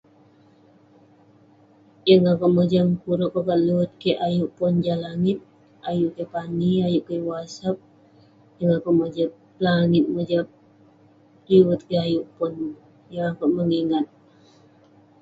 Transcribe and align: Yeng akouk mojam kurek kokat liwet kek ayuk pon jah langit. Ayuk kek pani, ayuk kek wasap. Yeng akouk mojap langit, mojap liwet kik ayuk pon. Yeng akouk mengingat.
Yeng 2.07 2.25
akouk 2.31 2.53
mojam 2.55 2.87
kurek 3.01 3.31
kokat 3.33 3.59
liwet 3.67 3.91
kek 4.01 4.19
ayuk 4.27 4.51
pon 4.57 4.73
jah 4.83 4.99
langit. 5.05 5.39
Ayuk 5.89 6.13
kek 6.17 6.31
pani, 6.33 6.71
ayuk 6.87 7.05
kek 7.07 7.23
wasap. 7.29 7.75
Yeng 8.59 8.73
akouk 8.77 8.97
mojap 8.99 9.31
langit, 9.65 10.05
mojap 10.15 10.45
liwet 11.49 11.81
kik 11.87 12.01
ayuk 12.05 12.25
pon. 12.37 12.53
Yeng 13.13 13.27
akouk 13.31 13.51
mengingat. 13.57 14.05